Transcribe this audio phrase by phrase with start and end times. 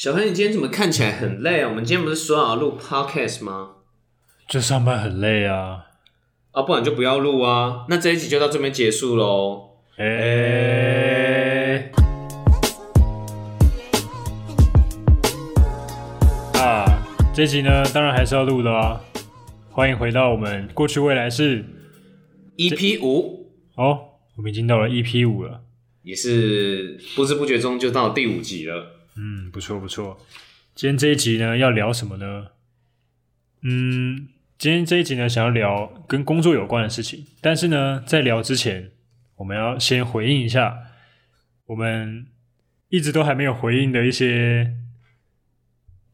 [0.00, 1.68] 小黑，你今天怎么看起来很累啊？
[1.70, 3.70] 我们今天不是说好录 podcast 吗？
[4.48, 5.86] 就上班很累啊。
[6.52, 7.84] 啊，不然就不要录啊。
[7.88, 9.70] 那这一集就到这边结束喽。
[9.96, 11.90] 哎、
[16.54, 17.02] 啊，
[17.34, 19.00] 这集呢，当然还是要录的啊。
[19.72, 21.64] 欢迎回到我们过去未来式
[22.56, 23.98] EP 五哦，
[24.36, 25.62] 我们已经到了 EP 五了。
[26.04, 28.94] 也是不知不觉中就到第五集了。
[29.20, 30.16] 嗯，不错不错。
[30.76, 32.46] 今天这一集呢，要聊什么呢？
[33.62, 37.26] 嗯，今天这一集呢，想要聊跟工作有关的事情。
[37.40, 38.92] 但是呢，在聊之前，
[39.38, 40.78] 我们要先回应一下
[41.66, 42.28] 我们
[42.90, 44.76] 一直都还没有回应的一些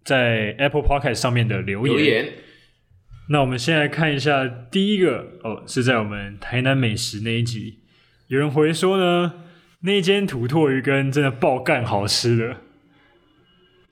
[0.03, 1.97] 在 Apple Podcast 上面的留言。
[1.97, 2.33] 留言
[3.29, 7.81] 那我们先来看一下第一个哦，是在我们台南美食那一集，
[8.29, 9.45] 有人回说呢，
[9.81, 12.64] 那间土拓鱼羹真的爆干好吃的。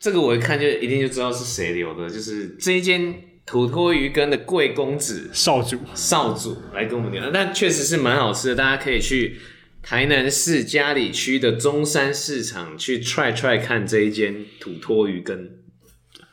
[0.03, 3.15] 这个我一看就一定就知道是谁留的，就是这一间
[3.47, 9.39] 土托鱼羹的贵公子少主，少主来跟我们聊，但确实是蛮好吃的，大家可以去
[9.81, 15.51] 台南市嘉里区的中山市场去 try try 看这一间土托鱼羹。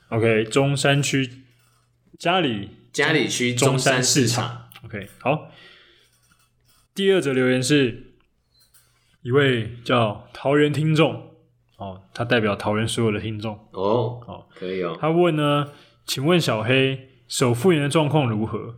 [0.07, 1.29] OK，中山区
[2.17, 4.67] 嘉里嘉里区中中山山市场。
[4.83, 5.51] OK，好。
[6.95, 8.15] 第二则留言是
[9.21, 11.28] 一位叫桃园听众
[11.79, 13.55] 哦，他代表桃园所有的听众。
[13.71, 14.95] 哦，哦可以哦。
[14.99, 15.65] 他问呢，
[16.05, 18.75] 请问小黑手复原的状况如何？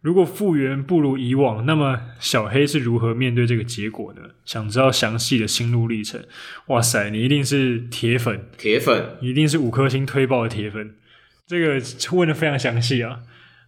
[0.00, 4.20] 如果复原不如以往，那么小黑是如何面对这个结果呢？
[4.44, 6.22] 想知道详细的心路历程。
[6.66, 10.94] 哇塞，你一定是铁粉，铁粉，你一定是五颗星推爆的铁粉，
[11.46, 11.82] 这个
[12.12, 13.20] 问的非常详细啊。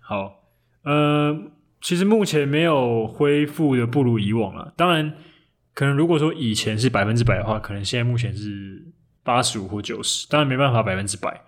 [0.03, 0.43] 好，
[0.85, 1.35] 呃，
[1.81, 4.75] 其实目前没有恢复的不如以往了。
[4.77, 5.15] 当然，
[5.77, 8.83] 可能如果说以前是百分之百的话，可能现在目前是
[9.23, 11.45] 八十五或九十，当然没办法百分之百。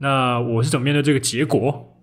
[0.00, 1.98] 那我是怎么面对这个结果？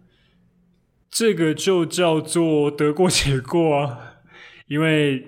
[1.12, 4.16] 这个就叫做得过且过啊，
[4.66, 5.20] 因为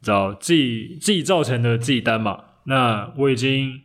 [0.00, 2.42] 知道自己自己造成的自己担嘛。
[2.64, 3.82] 那我已经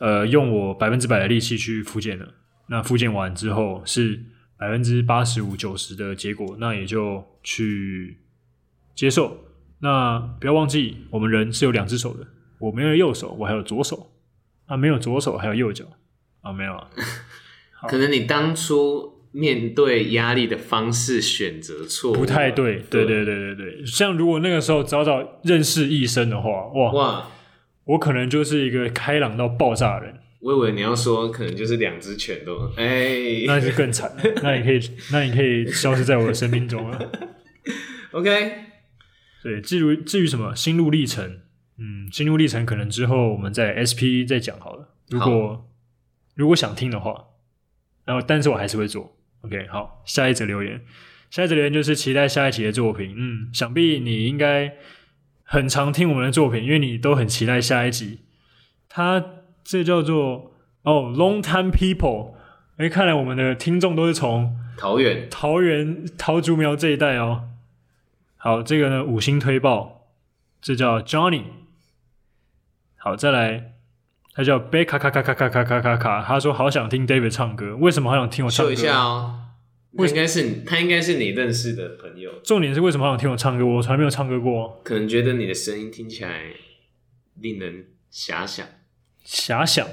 [0.00, 2.34] 呃用我百分之百的力气去复健了。
[2.66, 4.24] 那复健完之后是
[4.58, 8.18] 百分之八十五、九十的结果，那也就去
[8.96, 9.53] 接受。
[9.84, 12.26] 那不要忘记，我们人是有两只手的，
[12.58, 14.10] 我没有右手，我还有左手。
[14.64, 15.84] 啊，没有左手，还有右脚。
[16.40, 16.88] 啊，没有啊。
[17.86, 27.28] 可能你当初面对压力的方式选择错不太对，对对对对对，像如果那个时候早早认识医生的话，哇，哇！
[27.84, 34.22] 我可能就是一个开朗到爆炸的人，我以为你要说可能就是两只拳都，哎、那就更惨了。
[34.42, 34.80] 那你可以，
[35.12, 36.98] 那你可以消失在我的生命中了。
[38.12, 38.63] OK，
[39.44, 41.40] 对，至于至于什么心路历程，
[41.76, 44.88] 嗯，心路历程可能之后我们在 SP 再讲好了。
[45.10, 45.70] 如果
[46.34, 47.26] 如果想听的话，
[48.06, 49.18] 然后但是我还是会做。
[49.42, 50.80] OK，好，下一则留言，
[51.28, 53.14] 下一则留言就是期待下一期的作品。
[53.18, 54.74] 嗯，想必你应该
[55.42, 58.20] 很常听我们的作品，因为你都很期待下一集。
[58.88, 59.22] 他
[59.62, 62.32] 这叫做哦，Long Time People。
[62.78, 67.50] 哎，看来我们的听众都是从桃园桃园桃竹苗这一带哦。
[68.44, 70.10] 好，这个呢五星推爆，
[70.60, 71.44] 这叫 Johnny。
[72.98, 73.72] 好，再来，
[74.34, 78.74] 他叫贝卡卡卡卡卡卡卡卡卡，他说好想听 David 唱歌，为什么好想听我唱歌？
[78.74, 79.40] 秀一下哦。
[79.96, 83.64] 他应该是你他应该是你认识的朋友，重点是为什么好想听我唱歌？
[83.64, 86.50] 我从来没有唱歌过，可能觉得你的声音听起来
[87.40, 88.66] 令人遐想。
[89.24, 89.88] 遐想。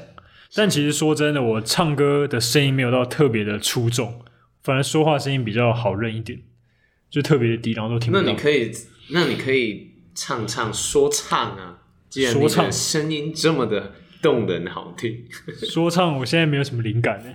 [0.54, 4.26] 但其实说真的，我唱歌的声音没有到特别的出众，
[4.62, 6.42] 反而说话声音比较好认一点，
[7.12, 8.24] 就特别的低，然后都听不到。
[8.24, 8.72] 那你可以，
[9.10, 15.26] 那你可以唱唱说唱啊，既然你说唱的声音这么的动人好听。
[15.70, 17.30] 说唱，我现在没有什么灵感呢。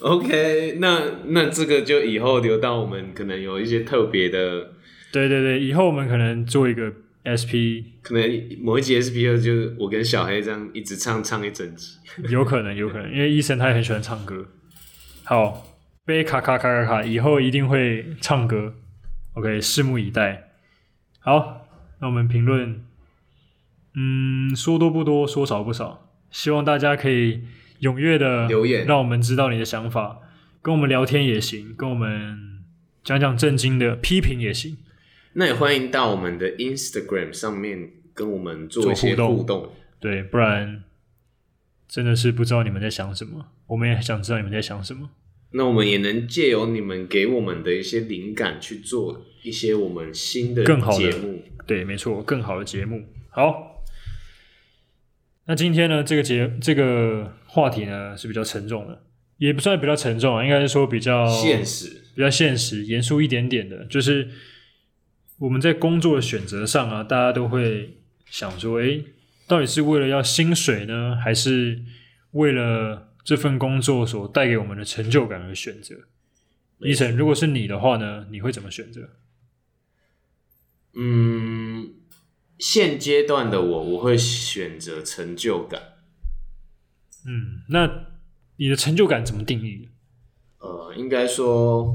[0.00, 4.72] OK，那那这个就以后留到我们可能有一些特别的，
[5.10, 6.92] 对对对，以后我们可能做一个
[7.24, 8.22] SP 可能
[8.60, 11.96] 某一集 SP 二就是我跟小黑这样一直唱唱一整集。
[12.28, 14.46] 有可能，有可能，因为医生他也很喜欢唱歌。
[15.24, 15.66] 好，
[16.04, 18.74] 贝卡卡卡卡卡，以后一定会唱歌。
[19.36, 20.48] OK，拭目以待。
[21.20, 21.68] 好，
[22.00, 22.82] 那我们评论，
[23.94, 26.10] 嗯，说多不多，说少不少。
[26.30, 27.42] 希望大家可以
[27.82, 30.20] 踊跃的留言让我们知道你的想法，
[30.62, 32.64] 跟我们聊天也行，跟我们
[33.04, 34.78] 讲讲正经的批评也行。
[35.34, 39.72] 那也欢迎到我们的 Instagram 上面跟我们做一些互动互动。
[40.00, 40.82] 对，不然
[41.86, 45.10] 真的是不知道你们在想什么，我们也想知道你们在想什么。
[45.52, 51.42] 那我们也能借由你们给我们的一些灵感去做一些我们新的更好的节目。
[51.66, 53.04] 对，没错，更好的节目。
[53.30, 53.82] 好，
[55.46, 59.02] 那今天呢，这个节这个话题呢是比较沉重的，
[59.38, 64.28] 也不算比较沉重啊，应该是说比较现实，比较现实、严肃一点点的，就是
[65.38, 67.96] 我们在工作的选择上啊，大家都会
[68.30, 69.04] 想说，诶，
[69.46, 71.80] 到底是为了要薪水呢，还是
[72.32, 75.96] 为了这份工作所带给我们的成就感而选择？
[76.78, 79.10] 伊晨，如果是你的话呢，你会怎么选择？
[80.94, 81.94] 嗯，
[82.56, 85.94] 现阶段的我，我会选择成就感。
[87.26, 88.06] 嗯，那
[88.58, 89.88] 你的成就感怎么定义？
[90.60, 91.92] 呃，应该说，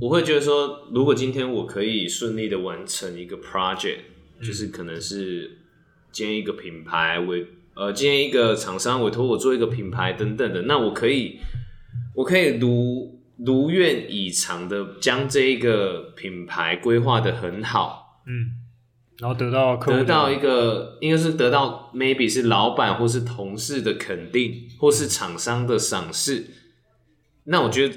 [0.00, 3.98] 我会觉得说，如果今天我可以顺利的完成一个 project，
[4.40, 5.58] 就是可能是
[6.10, 7.46] 建一个品牌委，
[7.80, 11.40] 呃，今天一个厂商委托我做一个品牌等等的，那我可以，
[12.14, 18.52] 我可以如如愿以偿的将这一个品牌规划的很好，嗯，
[19.18, 26.48] 然后得到客户得到一个应该是得到 maybe 是老板或是同事的肯定，或是厂商的赏识，
[27.44, 27.94] 那我觉得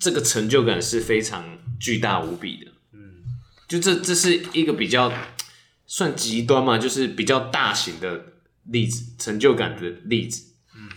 [0.00, 2.72] 这个成就感是非常巨大无比的。
[2.94, 3.22] 嗯
[3.68, 5.12] 就这这是一个比较
[5.86, 8.24] 算极端嘛，就是比较大型的
[8.64, 10.52] 例子，成就感的例子。
[10.76, 10.88] 嗯，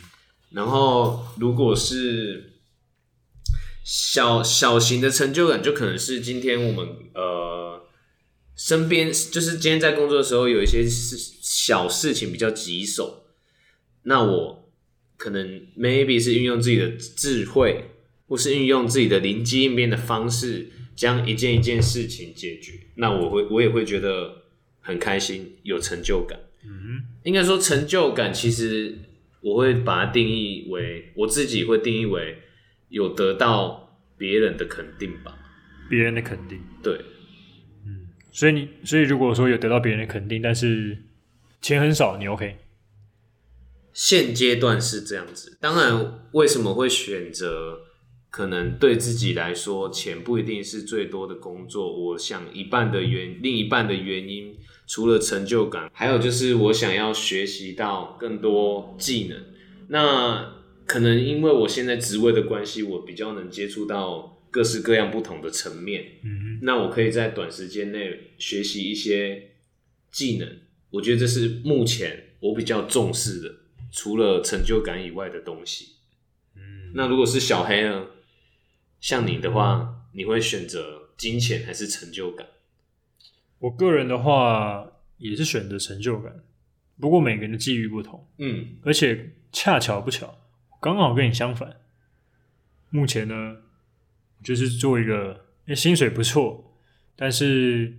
[0.52, 2.54] 然后如果是
[3.84, 7.86] 小小型的成就感，就可能是今天我们呃
[8.56, 13.26] 身边，就是今天在工作的时候有一些事小事情比较棘手，
[14.04, 14.72] 那我
[15.18, 17.92] 可能 maybe 是运用自己的智慧，
[18.28, 22.80] 或是运用自己的灵机应变的方式，将一件一件事情解决。
[22.96, 24.44] 那我会我也会觉得
[24.80, 26.40] 很开心，有成就感。
[26.66, 28.98] 嗯应该说成就感，其实
[29.42, 32.38] 我会把它定义为我自己会定义为
[32.90, 35.38] 有得到别人的肯定吧。
[35.90, 36.60] 别人的肯定。
[36.82, 36.94] 对，
[37.86, 40.98] 嗯所以你，所以如果说有得到别人的肯定，但是
[41.62, 42.58] 钱很少，你 OK？
[43.94, 45.58] 现阶段是这样子。
[45.62, 47.82] 当然，为什么会选择
[48.32, 52.06] 可能对自己来说钱不一定是最多的工作？
[52.06, 54.58] 我想一半的原另一半的原因，
[54.94, 59.44] 除了成就感，还有就是我想要学习到更多技能。
[59.88, 60.54] 那
[60.86, 66.20] 可能因为我现在职位的关系，我比较能接触到各式各样不同的层面。
[66.24, 69.56] 嗯那我可以在短时间内学习一些
[70.12, 70.48] 技能，
[70.92, 73.52] 我觉得这是目前我比较重视的，
[73.92, 75.96] 除了成就感以外的东西。
[76.56, 78.06] 嗯，那如果是小黑呢？
[79.02, 82.46] 像你的话，你会选择金钱还是成就感？
[83.64, 84.86] 我个人的话
[85.18, 86.34] 也是选择成就感，
[87.00, 90.38] 不过每个人的际遇不同，嗯，而且恰巧不巧，
[90.82, 91.78] 刚好跟你相反。
[92.90, 93.56] 目前呢，
[94.44, 96.76] 就是做一个，诶薪水不错，
[97.16, 97.94] 但是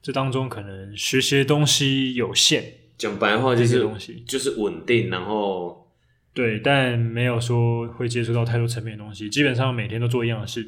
[0.00, 2.62] 这当中可能学习的东西有限，
[2.96, 5.90] 讲白话就这些是东西就是稳定，然后
[6.32, 10.64] 对，但没有说会接触到太多层面的东西，基本上每天都做一样的事，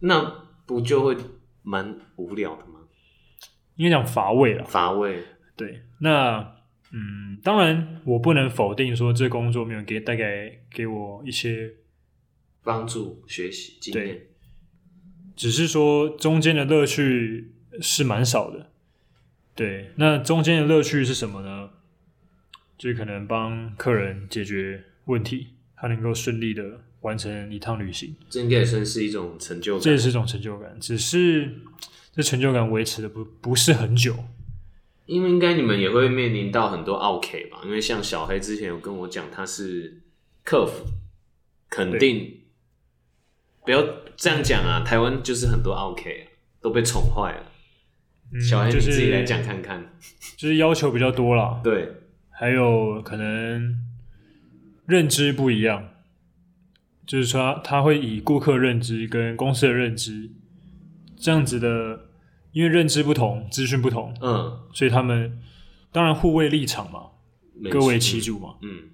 [0.00, 1.14] 那不就会
[1.62, 2.73] 蛮无聊的吗？
[3.76, 4.64] 应该讲乏味了。
[4.64, 5.22] 乏味。
[5.56, 6.54] 对，那
[6.92, 11.72] 嗯，当然我不能否定说这工作没有给带给给我一些，
[12.62, 14.22] 帮助学习经验，
[15.36, 18.70] 只是说中间的乐趣是蛮少的。
[19.54, 21.70] 对，那中间的乐趣是什么呢？
[22.76, 29.82] 就是可能帮客人解决问题，他能够顺利的完成一趟旅行，这应该也算是一种成就感。
[29.82, 30.76] 这也是一种成就感。
[30.80, 31.54] 只是
[32.14, 34.14] 这成就感维持的不不是很久。
[35.06, 37.58] 因为应该你们也会面临到很多 OK 吧？
[37.64, 40.00] 因为像小黑之前有跟我讲，他是
[40.42, 40.86] 客服，
[41.68, 42.40] 肯定
[43.64, 43.84] 不要
[44.16, 44.80] 这样讲啊。
[44.80, 46.24] 台湾就是很多 OK 啊，
[46.62, 47.42] 都被宠坏了。
[48.32, 49.94] 嗯小黑，就是你自己来讲看看。
[50.36, 51.60] 就是要求比较多了。
[51.62, 51.92] 对，
[52.30, 53.78] 还有可能
[54.86, 55.90] 认知不一样，
[57.06, 60.30] 就是说他他会以顾客认知跟公司的认知
[61.24, 61.98] 这样子的，
[62.52, 65.40] 因为认知不同，资讯不同，嗯，所以他们
[65.90, 67.00] 当然互为立场嘛，
[67.70, 68.90] 各为其主嘛，嗯，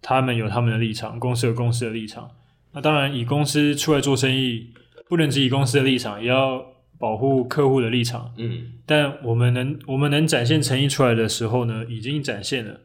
[0.00, 2.30] 他们有他们的立场，公司有公司的立场。
[2.72, 4.72] 那当然，以公司出来做生意，
[5.10, 6.64] 不能只以公司的立场，也要
[6.98, 8.32] 保护客户的立场。
[8.38, 8.72] 嗯。
[8.86, 12.80] 但我们能我们能展现诚意出来的时候呢，已经展现了，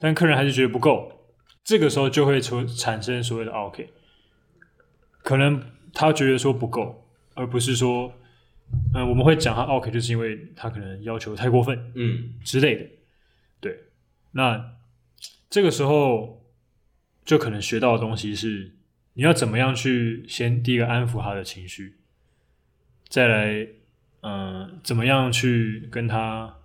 [0.00, 1.12] 但客人还是觉得不够，
[1.62, 3.90] 这个时候就会出产生所谓的 OK，
[5.22, 5.62] 可能
[5.94, 8.12] 他觉得说不够，而不是说，
[8.94, 12.34] 嗯、我们会讲他 OK，就是因为他可能要求太过分嗯。
[12.44, 12.86] 之类的，
[13.60, 13.78] 对，
[14.32, 14.72] 那
[15.48, 16.44] 这个时候
[17.24, 18.74] 就可能学到的东西是，
[19.14, 21.96] 你要怎么样去先第一个安抚他的情绪，
[23.08, 23.68] 再来，
[24.22, 26.56] 嗯、怎么样去跟他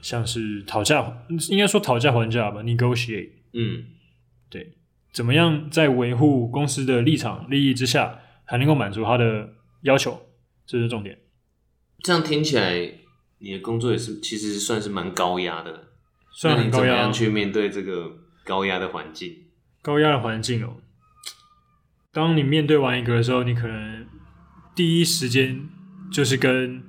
[0.00, 3.84] 像是讨价，应该说讨价还价吧，negotiate，嗯，
[4.50, 4.72] 对，
[5.12, 10.26] 怎么样在维护公司的立场利益之下，还能够满足他的要求，
[10.66, 11.18] 这是重点。
[12.02, 12.92] 这样听起来，
[13.38, 15.88] 你的工作也是其实算是蛮高压的。
[16.32, 19.44] 虽然那你怎么很高压样去面对这个高压的环境？
[19.80, 20.76] 高压的环境哦，
[22.12, 24.06] 当你面对完一个的时候，你可能
[24.74, 25.68] 第一时间
[26.10, 26.82] 就是跟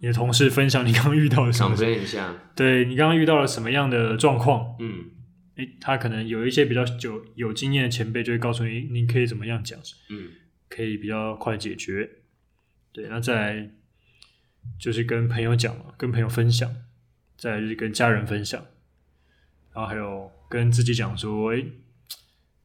[0.00, 5.04] 你的同事分享你刚刚遇到的什想么，分一下，对你刚刚遇到了什么样的状况，嗯
[5.56, 9.78] 诶，他可能有一些比较有有经验的前辈就会告诉你，你可以怎么样讲，
[10.10, 10.30] 嗯
[10.68, 12.08] 可以比较快解决。
[12.92, 13.70] 对，那再来
[14.78, 16.74] 就是跟朋友讲嘛，跟朋友分享，
[17.36, 18.64] 再来就是跟家人分享，
[19.72, 21.72] 然后还有跟自己讲说，诶，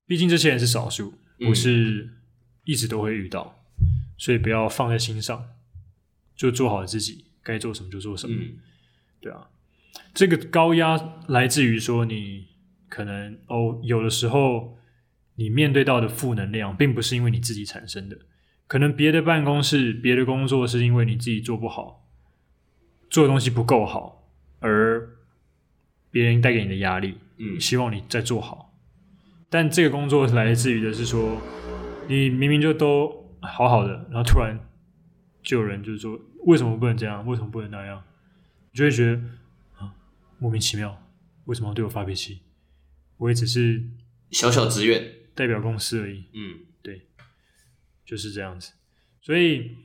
[0.06, 2.10] 毕竟这些人是少数，嗯不是
[2.66, 3.64] 一直都会遇到，
[4.18, 5.50] 所以不要放在心上，
[6.36, 8.36] 就做好自己，该做什么就做什么。
[8.36, 8.58] 嗯
[9.20, 9.50] 对啊，
[10.14, 10.96] 这个高压
[11.28, 12.48] 来自于说你
[12.88, 14.78] 可能哦，有的时候
[15.36, 18.20] 你面对到的负能量，并不是因为你自己产生的，
[18.68, 22.06] 可能别的办公室、别的工作是因为你自己做不好，
[23.10, 25.10] 做的东西不够好，而
[26.12, 28.74] 别人带给你的压力，嗯希望你再做好。
[29.50, 31.42] 但这个工作来自于的是说，
[32.10, 34.60] 你明明就都好好的，然后突然
[35.42, 37.26] 就有人就是说，为什么不能这样？
[37.26, 38.04] 为什么不能那样？
[38.72, 39.14] 你就会觉得
[39.78, 39.94] 啊，
[40.40, 41.02] 莫名其妙，
[41.46, 42.42] 为什么要对我发脾气？
[43.16, 43.84] 我也只是
[44.32, 46.60] 小小职员，代表公司而已，嗯
[48.08, 48.72] 就是这样子。
[49.22, 49.76] 所以，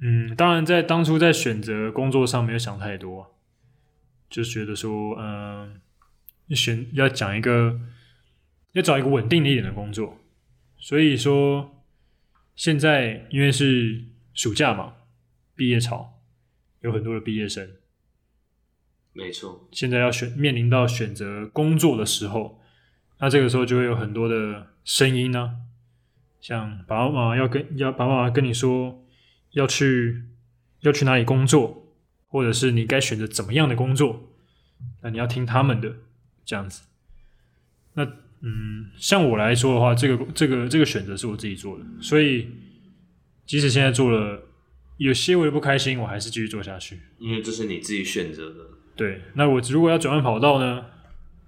[0.00, 3.36] 嗯，当然在当初在选择工作上没有想太多，
[4.30, 5.80] 就觉得说，嗯、
[6.48, 7.78] 选要讲一个，
[8.72, 10.18] 要找一个稳定一点的工作。
[10.78, 11.84] 所以说，
[12.56, 14.94] 现在因为是暑假嘛，
[15.54, 16.20] 毕业潮，
[16.80, 17.70] 有很多的毕业生，
[19.12, 22.60] 没错，现在要选面临到选择工作的时候，
[23.20, 25.58] 那这个时候就会有很多的声音呢、
[26.42, 29.02] 像爸爸妈妈要跟要爸爸妈妈跟你说
[29.52, 30.24] 要去
[30.80, 31.94] 要去哪里工作，
[32.26, 34.34] 或者是你该选择怎么样的工作，
[35.02, 35.94] 那你要听他们的
[36.44, 36.82] 这样子。
[37.94, 38.04] 那
[38.40, 42.48] 嗯，像我来说的话，这个这个这个选择是我自己做的，所以
[43.46, 44.42] 即使现在做了
[44.96, 46.98] 有些微的不开心，我还是继续做下去。
[47.18, 48.56] 因为这是你自己选择的，
[48.96, 50.86] 对，那我如果要转换跑道呢，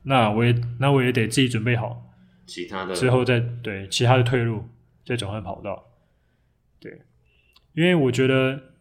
[0.05, 2.15] 那我也那我也得自己准备好，
[2.47, 4.69] 其他的之后再对其他的退路
[5.05, 5.91] 在转换跑道。
[6.81, 7.03] 对，
[7.73, 8.75] 因为我觉得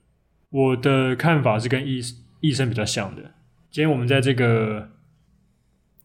[0.50, 2.02] 我的看法是跟医
[2.42, 3.34] 医生比较像的。
[3.72, 4.92] 今天我们在这个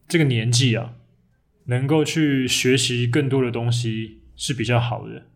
[0.07, 0.95] 这个年纪啊，
[1.65, 5.27] 能够去学习更多的东西是比较好的。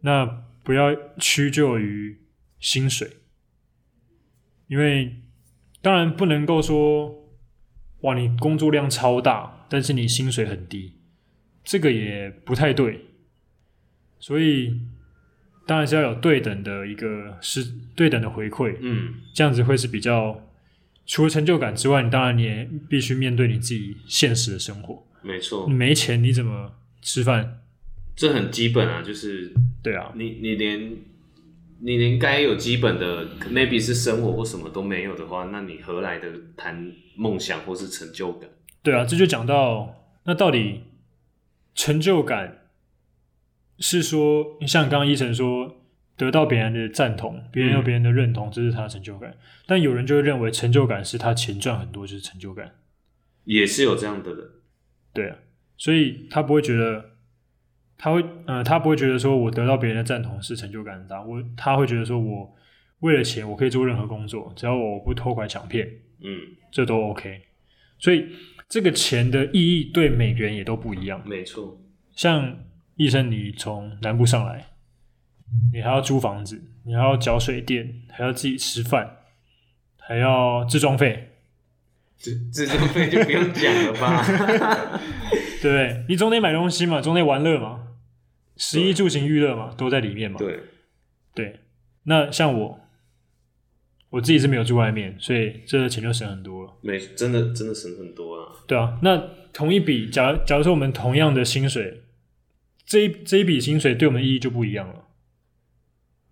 [0.00, 2.20] 那不要屈就于
[2.58, 3.18] 薪水，
[4.66, 5.22] 因为
[5.80, 7.30] 当然不能够说
[8.00, 10.98] 哇，你工作量超大，但是你薪水很低，
[11.62, 13.05] 这个也不太对。
[14.18, 14.80] 所以
[15.66, 20.48] 当然是要有对等的一个是对等的回馈，嗯这样子会是比较
[21.06, 25.06] 除了成就感之外，你当然你也必须面对你自己现实的生活。
[25.22, 27.60] 没错你，没钱你怎么吃饭？
[28.14, 30.92] 这很基本啊，就是对啊，你你连
[31.80, 38.48] 你连该有基本的 maybe 是生活或什么都没有的话，那你何来的谈梦想或是成就感？
[38.82, 39.94] 对啊，这就讲到
[40.24, 40.84] 那到底
[41.74, 42.55] 成就感
[43.78, 45.84] 是说，像刚刚医生说，
[46.16, 49.36] 得到别人的赞同，别人有别人的认同，这是他的成就感。
[49.66, 52.76] 但有人就会认为成就感是他钱赚很多就是成就感，
[53.44, 54.44] 也是有这样的人，
[55.12, 55.36] 对啊，
[55.76, 57.04] 所以他不会觉得，
[57.98, 62.54] 他会呃，他不会觉得说我得到别人的赞同是成就感很大，我他会觉得说我
[63.00, 65.86] 为了钱我可以做任何工作，只要我不偷拐抢骗，
[66.22, 66.40] 嗯，
[66.70, 67.42] 这都 OK。
[67.98, 68.26] 所以
[68.68, 71.22] 这个钱的意义对每个人也都不一样。
[71.26, 71.78] 没错，
[72.14, 72.58] 像
[72.96, 74.66] 医生，你从南部上来，
[75.72, 79.18] 你还要租房子，你还要缴水电，还要自己吃饭，
[79.98, 81.32] 还要自装费，
[82.16, 84.24] 自自装费就不用讲了吧？
[85.60, 86.04] 对不对？
[86.08, 87.88] 你总得买东西嘛，总得玩乐嘛，
[88.56, 90.38] 食衣住行娱乐嘛，都在里面嘛。
[90.38, 90.60] 对，
[91.34, 91.60] 对，
[92.04, 92.80] 那像我，
[94.10, 96.72] 我自己是没有住外面，所以这个钱就省很多了。
[96.80, 98.52] 没真的真的省很多啊。
[98.66, 99.22] 对啊，那
[99.52, 102.02] 同一笔，假如假如说我们同样的薪水，
[102.86, 105.08] 这一这一笔薪水对我们的意义就不一样了。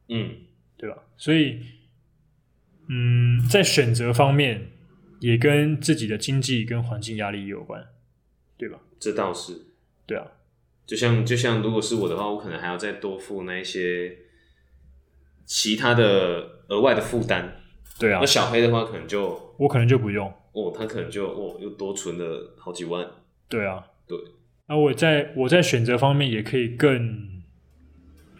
[0.08, 0.36] 嗯，
[0.76, 1.02] 对吧？
[1.16, 1.60] 所以，
[2.88, 4.70] 嗯，在选择方面，
[5.20, 7.84] 也跟自己的经济跟环境压力有关，
[8.56, 8.78] 对吧？
[9.00, 9.66] 这倒是。
[10.06, 10.26] 对啊，
[10.86, 14.16] 就像就像如果是我的话，我可能还要再多付那一些
[15.46, 17.62] 其他的额外的负担。
[17.98, 20.32] 对啊那，小黑的话，可能就我可能就不用。
[20.52, 23.08] 哦，他可能就哦又多存了好几万。
[23.48, 24.18] 对啊，对。
[24.66, 27.42] 那我在我在选择方面也可以更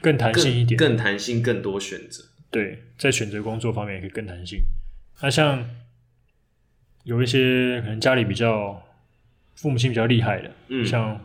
[0.00, 2.25] 更弹性一点，更弹性，更多选择。
[2.50, 4.61] 对，在选择工作方面也可以更弹性。
[5.21, 5.69] 那像
[7.02, 8.83] 有一些可能家里比较
[9.54, 11.21] 父母亲比较厉害的，嗯像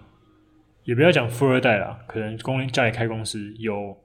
[0.84, 3.98] 也不要讲富二代啦，可能公家里开公司有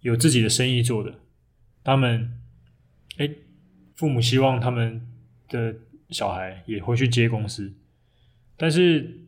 [0.00, 1.14] 有自己的生意做的，
[1.82, 2.38] 他们
[3.16, 3.30] 哎，
[3.96, 5.00] 父母希望他们
[5.48, 5.74] 的
[6.10, 7.72] 小孩也回去接公司，
[8.56, 9.23] 但是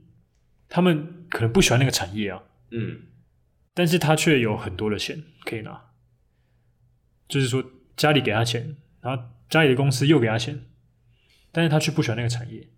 [0.69, 3.03] 他们可能不喜欢那个产业啊，嗯
[3.75, 5.91] 但是他却有很多的钱可以拿，
[7.29, 7.63] 就是说
[7.97, 10.63] 家里给他钱，然后家里的公司又给他钱，
[11.53, 12.69] 但是他却不喜欢那个产业。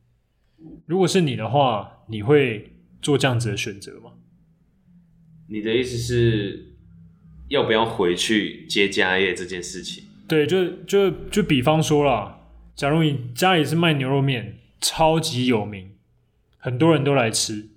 [0.87, 4.13] 如果是你的话，你会做这样子的选择吗？
[5.47, 6.75] 你的意思是
[7.49, 10.05] 要不要回去接家业这件事情？
[10.27, 12.41] 对，就就就比方说啦，
[12.75, 15.93] 假如你家里是卖牛肉面，超级有名，
[16.59, 17.69] 很多人都来吃，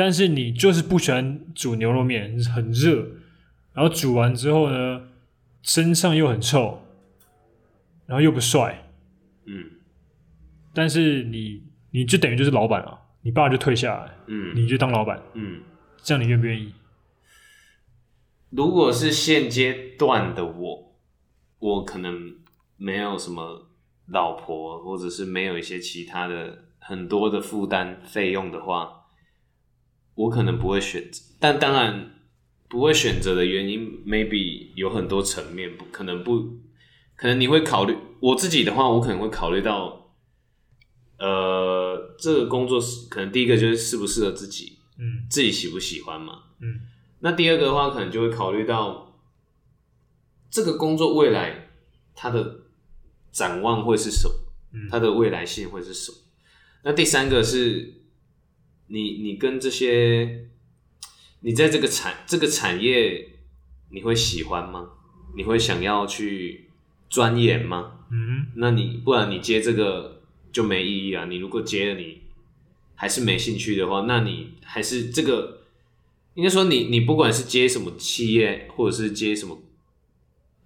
[0.00, 3.06] 但是你就是不喜欢煮牛肉面，很热，
[3.74, 5.08] 然后煮完之后呢，
[5.60, 6.82] 身上又很臭，
[8.06, 8.88] 然后又不帅，
[9.44, 9.62] 嗯
[10.72, 15.60] 但是你你就等于就是老板啊，你爸就退下来，嗯你就当老板，嗯。
[16.02, 16.72] 这样你愿不愿意？
[18.48, 20.96] 如果是现阶段的我，
[21.58, 22.36] 我可能
[22.78, 23.68] 没有什么
[24.06, 28.99] 老婆，或者是没有一些其他的很多的负担费用的话，
[30.22, 31.22] 我可能不会选择。
[31.38, 32.12] 但当然，
[32.68, 36.58] 不会选择的原因，maybe 有很多层面，不可能不，
[37.16, 37.96] 可能你会考虑。
[38.20, 40.12] 我自己的话，我可能会考虑到，
[41.18, 46.42] 呃，这个工作是可能第一个就是适不适合自己，嗯自己喜不喜欢嘛。
[46.60, 46.80] 嗯
[47.20, 49.20] 那第二个的话，可能就会考虑到
[50.50, 51.68] 这个工作未来
[52.14, 52.60] 它的
[53.32, 54.34] 展望会是什么，
[54.72, 56.18] 嗯它的未来性会是什么。
[56.84, 57.99] 那第三个是
[58.90, 60.46] 你你跟这些
[61.40, 63.28] 你在这个产这个产业
[63.90, 64.90] 你会喜欢吗？
[65.36, 66.66] 你会想要去
[67.08, 67.98] 钻研吗？
[68.10, 71.26] 嗯那你不然你接这个就没意义啊！
[71.26, 72.22] 你如果接了你
[72.96, 75.62] 还是没兴趣的话，那你还是这个
[76.34, 79.62] 应该说你你不管是接什么企业，或者是接什么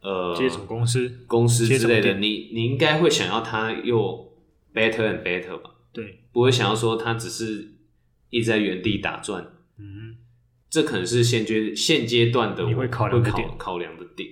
[0.01, 1.20] 呃接什么公司？
[1.27, 4.33] 公司之类的，你你应该会想要它又
[4.72, 7.74] better and better 吧，对，不会想要说它只是
[8.35, 9.42] 一直在原地打转。
[9.79, 10.16] 嗯
[10.68, 14.29] 这可能是现阶现阶段的你会考量的点考考量的点。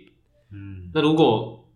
[0.50, 1.72] 嗯那如果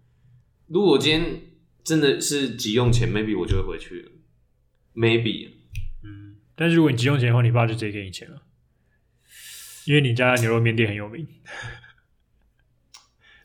[0.67, 1.41] 如果我今天
[1.85, 4.11] 真的是急用钱，maybe 我就会回去了
[4.95, 5.51] ，maybe
[6.03, 6.37] 嗯。
[6.57, 8.43] 但是如果你急用钱的话，你爸就直接给你钱了，
[9.87, 11.29] 因为你家牛肉面店很有名，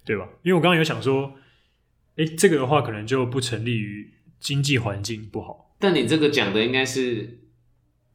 [0.03, 0.27] 对吧？
[0.41, 1.35] 因为我刚刚有想说，
[2.15, 5.75] 诶，这个的话可能就不成立于经济环境不好。
[5.79, 7.40] 但你这个讲的应该是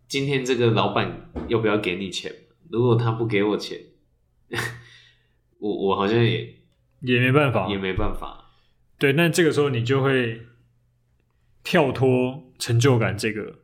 [0.08, 2.32] 今天这个老板要不要给你钱？
[2.70, 3.78] 如果他不给我钱，
[5.58, 6.62] 我我好像也
[7.00, 8.50] 也没办法，也没办法。
[8.98, 10.46] 对，那这个时候你就会
[11.62, 13.60] 跳脱成就感这个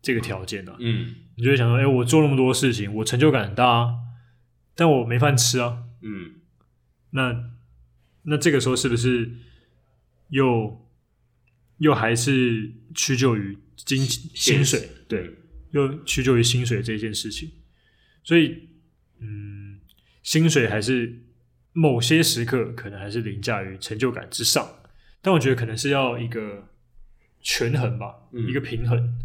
[0.00, 1.14] 这个条件啊，嗯。
[1.34, 3.94] 你就会想说，哎、我做那么多事情，我成就感很大啊，
[4.76, 6.34] 但我没饭吃啊，嗯。
[7.12, 7.52] 那
[8.24, 9.32] 那这个时候是不是
[10.28, 10.86] 又
[11.78, 14.90] 又还是屈就于金薪水？
[15.08, 15.38] 对，
[15.72, 17.50] 又屈就于薪水这件事情，
[18.22, 18.70] 所以
[19.18, 19.80] 嗯，
[20.22, 21.22] 薪水还是
[21.72, 24.82] 某些时刻可能还是凌驾于成就感之上，
[25.20, 26.68] 但我觉得可能是要一个
[27.40, 28.48] 权衡吧，嗯。
[28.48, 29.18] 一个平衡。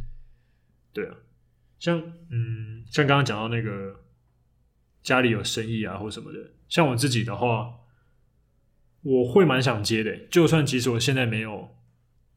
[0.93, 1.15] 对啊，
[1.77, 4.03] 像嗯，像刚刚讲到那个
[5.03, 7.81] 家里有生意啊或什么的，像我自己的话，
[9.01, 10.17] 我会蛮想接的。
[10.31, 11.75] 就算即使我现在没有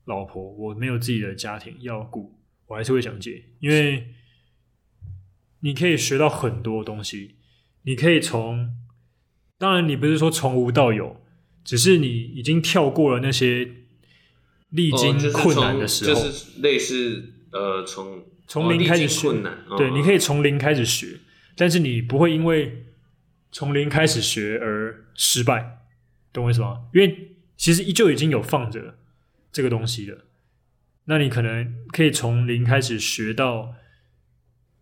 [0.05, 2.40] 老婆，我没有自己的家庭要顾，
[2.71, 4.15] 我还是会想接，因为
[5.59, 7.35] 你可以学到很多东西。
[7.83, 8.71] 你可以从，
[9.59, 11.21] 当然你不是说从无到有，
[11.65, 13.69] 只是你已经跳过了那些
[14.69, 21.19] 历经困难的时候，就是类似呃从从零开始学经困难，对，嗯你可以从零开始学，
[21.57, 22.85] 但是你不会因为
[23.51, 25.79] 从零开始学而失败，
[26.33, 26.83] 懂我意思吗？
[26.95, 28.99] 因为其实依旧已经有放着
[29.51, 30.27] 这个东西了，
[31.11, 33.75] 那你可能可以从零开始学到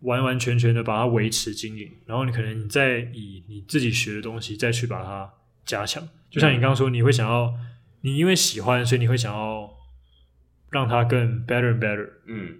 [0.01, 5.33] 完完全全的把它维持经营，然后你可能你再以你自己学的东西再去把它
[5.65, 6.07] 加强。
[6.29, 7.51] 就像你刚刚说，你会想要，
[8.01, 9.75] 你因为喜欢，所以你会想要
[10.69, 12.07] 让它更 better and better。
[12.27, 12.59] 嗯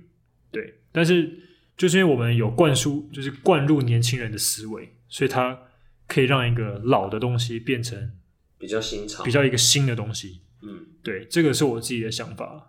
[0.51, 1.39] 对，但是
[1.77, 5.59] 就是因为我们有灌输，就是灌入年轻人的思维，所以它
[6.07, 8.13] 可以让一个老的东西变成
[8.57, 10.41] 比较新潮，比较一个新的东西。
[10.63, 12.68] 嗯对，这个是我自己的想法。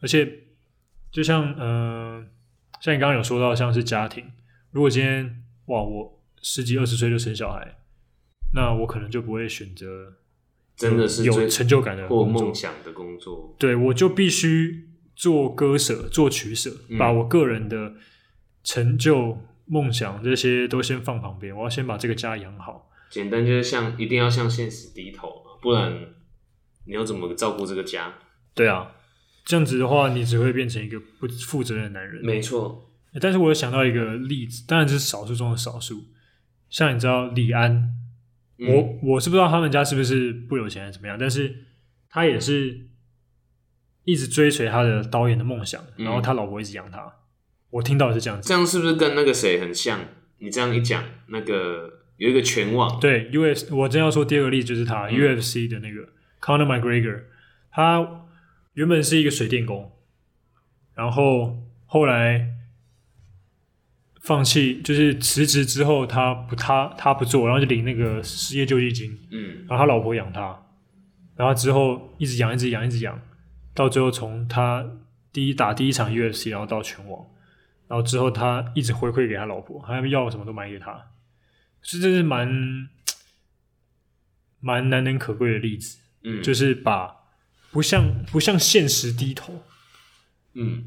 [0.00, 0.44] 而且，
[1.10, 2.24] 就像呃，
[2.80, 4.24] 像你刚刚有说到，像是家庭，
[4.70, 7.76] 如果今天哇，我十几二十岁就生小孩，
[8.54, 10.14] 那我可能就不会选择
[10.76, 17.94] 真的是有成就感的或工作梦想的工作，对我就必须做割舍、做取舍，嗯把我个人的
[18.64, 22.90] 成就、梦想这些都先放旁边，我要先把这个家养好。
[23.10, 25.92] 简单就是向一定要向现实低头嘛，不然
[26.86, 28.14] 你要怎么照顾这个家？
[28.54, 28.92] 对啊，
[29.44, 32.24] 这样子的话，你只会变成一个不负责任的男人。
[32.24, 36.04] 没错，但是我有想到一个例子，当然是少数中的少数。
[36.68, 37.92] 像你知道李安，
[38.58, 41.54] 嗯我我是不知道他们家是不是不有钱还是怎么样，但是
[42.08, 42.86] 他也是
[44.04, 47.12] 一直追随他的导演的梦想，嗯然后他老婆一直养他。
[47.70, 48.54] 我听到的是这样子这。
[48.54, 50.00] 样是不是跟那个谁很像？
[50.38, 56.00] 你这样一讲，那个有一个拳王，对，US 我真要说第二个例子就是他、嗯 UFC 的那个
[56.40, 57.24] Conor McGregor，
[57.70, 58.26] 他
[58.80, 59.92] 原本是一个水电工，
[60.94, 62.54] 然后后来
[64.22, 69.66] 放弃，就是辞职之后他不他他不做，然后就领那个失业救济金，嗯。
[69.68, 70.64] 然后他老婆养他，
[71.36, 73.20] 然后之后一直养一直养一直养，
[73.74, 74.90] 到最后从他
[75.30, 77.26] 第一打第一场 UFC，然后到拳王，
[77.86, 81.10] 然后之后他一直回馈给他老婆，他要什么都买给他，
[81.82, 82.88] 是这是蛮
[84.58, 87.19] 蛮难能可贵的例子，嗯，就是把
[87.70, 89.62] 不向不向现实低头，
[90.54, 90.86] 嗯，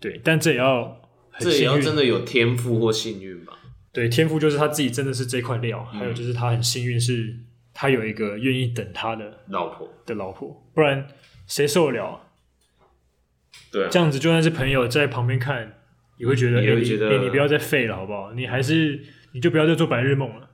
[0.00, 1.00] 对，但这也要
[1.38, 3.52] 这也，要真的有天赋或幸运吧？
[3.92, 7.36] 对，天赋就是他自己真的是这块料，嗯还有就是他很幸运是
[7.72, 11.06] 他有一个愿意等他的老婆，的老婆，不然
[11.46, 12.20] 谁受得了啊？
[13.70, 15.78] 对啊，这样子就算是朋友在旁边看，
[16.18, 18.32] 也会觉得，哎、你也会觉得哎你不要再废了，好不好？
[18.32, 20.50] 你还是你就不要再做白日梦了，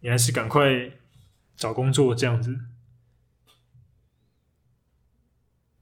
[0.00, 0.90] 你还是赶快
[1.56, 2.56] 找工作这样子。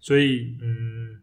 [0.05, 1.23] 所以，嗯，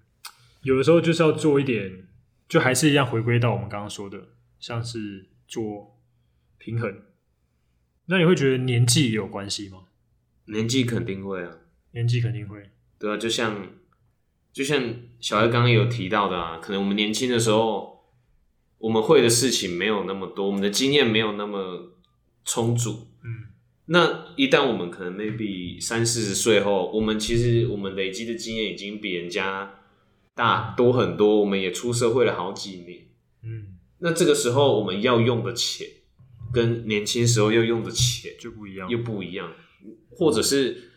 [0.63, 2.08] 有的时候就是要做一点，
[2.50, 6.00] 就还是一样回归到我们刚刚说的，像是做
[6.58, 7.04] 平衡。
[8.08, 9.84] 那你会觉得年纪也有关系吗？
[10.46, 11.58] 年纪肯定会啊，
[11.91, 13.67] 年纪肯定会，对啊，就像
[14.52, 18.04] 就像小艾刚刚有提到的啊，可能我们年轻的时候，
[18.80, 21.94] 我们会的事情没有那么多，我们的经验没有那么
[22.44, 23.11] 充足。
[23.88, 29.80] 嗯，那一旦我们可能 maybe 三四十岁后，我们其实我们累积的经验已经比人家
[30.36, 33.08] 大多很多，我们也出社会了好几年。
[33.44, 35.88] 嗯，那这个时候我们要用的钱，
[36.54, 38.89] 跟年轻时候要用的钱就不一样。
[38.89, 39.54] 又不一样，
[40.10, 40.91] 或者是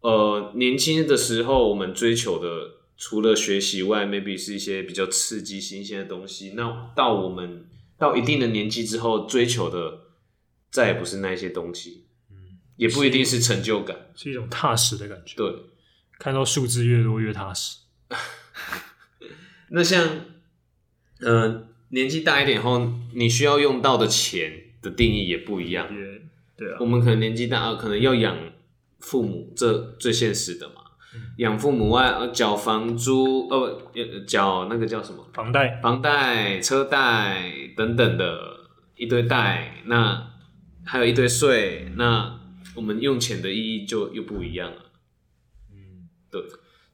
[0.00, 2.48] 呃年轻的时候我们追求的，
[2.96, 6.52] 除了学习外，maybe 是一些比较刺激新鲜的东西。
[6.54, 7.66] 那到我们
[7.98, 10.00] 到一定的年纪之后，追求的
[10.70, 12.09] 再也不是那些东西，嗯，
[12.80, 13.94] 也不一定是成就感。
[14.16, 15.36] 是一种踏实的感觉。
[15.36, 15.54] 对，
[16.18, 17.78] 看到数字越多越踏实。
[19.68, 20.08] 那像
[21.20, 25.86] 呃年纪大一点后，你需要用到的钱的定义也不一样。
[25.94, 26.22] 也
[26.56, 28.36] 对啊我，们可能年纪大，呃可能要养
[28.98, 30.74] 父母，这最现实的嘛。
[31.14, 35.26] 嗯养父母外，呃，缴房租，呃，不呃缴那个叫什么？
[35.32, 38.60] 房贷房贷、车贷等等的
[38.94, 40.30] 一堆贷，那
[40.84, 42.39] 还有一堆税，那
[42.74, 44.92] 我们用钱的意义就又不一样了。
[45.72, 46.42] 嗯，对，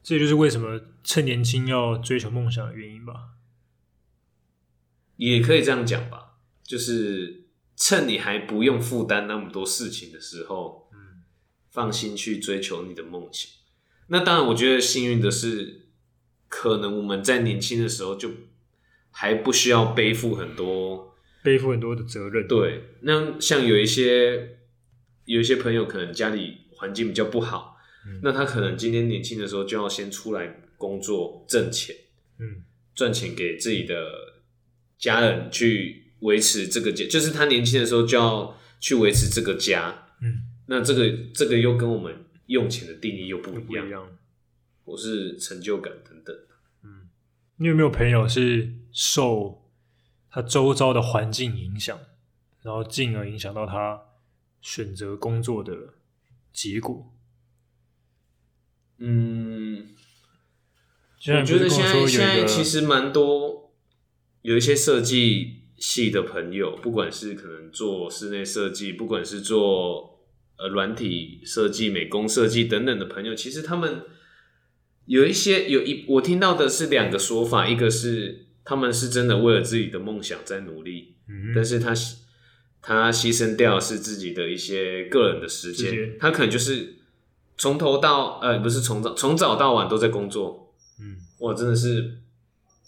[0.02, 3.30] 这就是为什么趁年轻要追求梦想的原因吧。
[5.16, 11.22] 也可以这样讲吧，就是趁你还不用负担那么多事情的时候，嗯，
[11.70, 13.50] 放心去追求你的梦想。
[14.08, 15.86] 那当然，我觉得幸运的是，
[16.48, 18.30] 可能我们在年轻的时候就
[19.10, 21.16] 还不需要背负很多。
[21.42, 24.55] 背负很多的责任。，对，那像有一些
[25.26, 31.94] 有一些朋友，可能家里环境比较不好，嗯那他可能今天年轻的时候就要先出来工作挣钱，
[32.38, 33.94] 嗯赚钱给自己的
[34.98, 40.06] 家人去维持这个家，就是他年轻的时候就要去维持这个家。
[40.22, 44.08] 嗯，那这个这个又跟我们用钱的定义又不一样，不一样。
[44.86, 46.32] 或是成就感等等。
[46.84, 47.08] 嗯，
[47.56, 49.68] 你有没有朋友是受
[50.30, 51.98] 他周遭的环境影响，
[52.62, 54.00] 然后进而影响到他
[54.66, 55.94] 选择工作的
[56.52, 57.14] 结果？
[58.98, 59.86] 嗯，
[61.20, 63.72] 就我觉得现在现在其实蛮多
[64.42, 70.18] 有一些设计系的朋友，不管是可能做室内设计，不管是做
[70.58, 74.02] 呃软体设计、美工设计等等的朋友，其实他们
[75.04, 82.16] 有一些有一我听到的是两个说法，一个是他们是真的为了自己的梦想在努力，嗯但是他牺
[82.86, 86.94] 他牺牲掉是自己的一些个人的时间，他可能就是
[87.58, 92.18] 从头到呃不是从早从早到晚都在工作，嗯，哇，真的是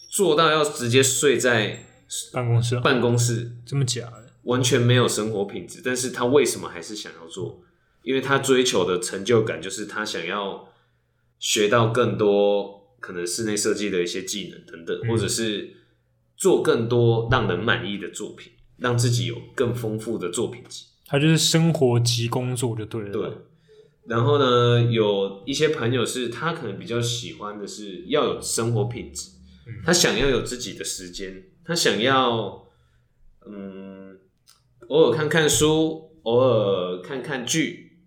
[0.09, 1.83] 做到要直接睡在
[2.31, 2.77] 办公室。
[2.77, 5.81] 啊办公室，这么假的，完全没有生活品质。
[5.83, 7.61] 但是他为什么还是想要做？
[8.03, 10.69] 因为他追求的成就感就是他想要
[11.39, 15.09] 学到更多可能室内设计的一些技能等等，嗯。
[15.09, 15.73] 或者是
[16.37, 20.85] 做更多让人满意的作品，让自己有更丰富的作品集。
[21.05, 23.11] 他就是生活及工作就对了。
[23.11, 23.31] 对，
[24.05, 29.31] 然后呢，有一些朋友是他可能比较喜欢的是要有生活品质，
[29.67, 32.67] 嗯他想要有自己的时间，他想要
[33.47, 34.19] 嗯，
[34.87, 37.99] 偶尔看看书，偶尔看看剧，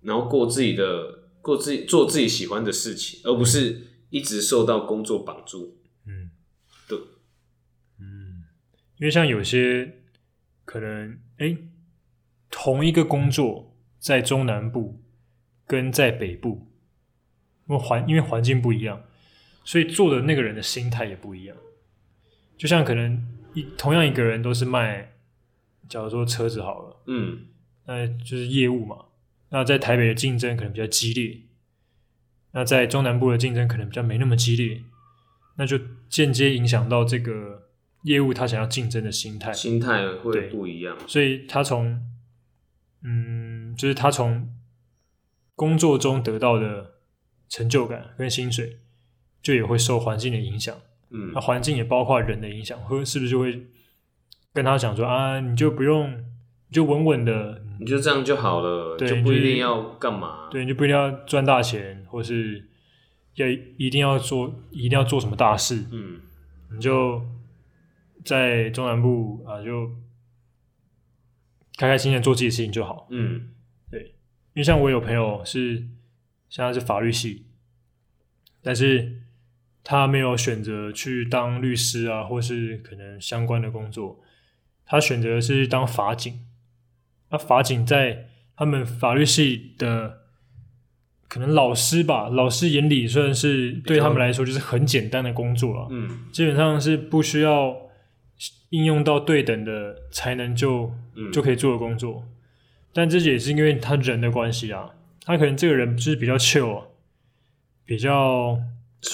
[0.00, 5.76] 然后过自己的过自己做自己喜欢的事情，而不是一直受到工作绑住。
[6.06, 6.30] 嗯，
[6.88, 6.98] 对，
[8.00, 8.44] 嗯，
[8.98, 10.02] 因为像有些
[10.68, 11.56] 可能，哎，
[12.50, 15.02] 同一个工作在中南部
[15.66, 16.70] 跟在北部，
[17.66, 19.02] 因为环因为环境不一样，
[19.64, 21.56] 所以做的那个人的心态也不一样。
[22.58, 25.12] 就像可能一同样一个人都是卖，
[25.88, 27.46] 假如说车子好了，嗯，
[27.86, 29.06] 那就是业务嘛。
[29.48, 31.44] 那在台北的竞争可能比较激烈，
[32.52, 34.82] 那在中南部的竞争可能比较没那么激烈，
[35.56, 37.67] 那就间接影响到这个
[38.02, 39.52] 业务他想要竞争的心态。
[39.52, 40.96] 心态会不一样。
[41.06, 42.00] 所以他从，
[43.02, 44.48] 嗯，就是他从
[45.54, 46.92] 工作中得到的
[47.48, 48.78] 成就感跟薪水，
[49.42, 50.76] 就也会受环境的影响。
[51.10, 53.66] 嗯那环境也包括人的影响，会是不是就会
[54.52, 56.12] 跟他讲说啊，你就不用，
[56.68, 60.48] 你就稳稳的，你就这样就好了，对就不一定要干嘛。
[60.50, 62.68] 对，你就不一定要赚大钱，或是
[63.34, 63.46] 要
[63.78, 66.20] 一定要做，一定要做什么大事，嗯
[66.72, 67.22] 你就
[68.24, 69.88] 在中南部啊，就
[71.76, 73.06] 开开心心做自己的事情就好。
[73.10, 73.50] 嗯
[73.90, 74.00] 对
[74.54, 75.86] 因为像我有朋友是
[76.48, 77.46] 现在是法律系，
[78.62, 79.22] 但是
[79.84, 84.20] 他没有选择去当律师啊，或是可能相关的工作，
[84.84, 86.44] 他选择是当法警。
[87.30, 90.22] 那法警在他们法律系的
[91.28, 97.87] 可能老师吧，老师眼里算是对他们来说就是很简单的工作了，嗯基本上是不需要
[98.70, 102.26] 应用到对等的才能就嗯，就可以做的工作。
[102.92, 104.90] 但这也是因为他人的关系啊，
[105.24, 106.86] 他可能这个人就是比较 chill，啊
[107.84, 108.60] 比较